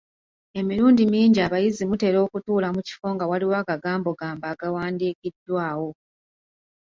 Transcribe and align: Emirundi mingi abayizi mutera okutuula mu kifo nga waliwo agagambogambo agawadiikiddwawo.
Emirundi 0.59 1.01
mingi 1.13 1.39
abayizi 1.47 1.83
mutera 1.89 2.17
okutuula 2.25 2.67
mu 2.75 2.81
kifo 2.87 3.07
nga 3.13 3.25
waliwo 3.31 3.55
agagambogambo 3.61 4.43
agawadiikiddwawo. 4.53 5.89